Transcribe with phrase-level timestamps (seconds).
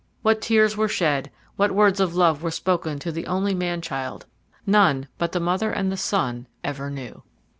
[0.23, 4.25] What tears were shed, what words of love were spoken to the only man child,
[4.65, 7.21] none but the mother and the son ever knew.